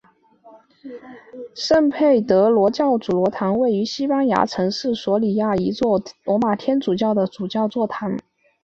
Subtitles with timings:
[1.53, 8.17] 圣佩德罗主教座堂是位于西班牙城市索里亚的一座罗马天主教的主教座堂。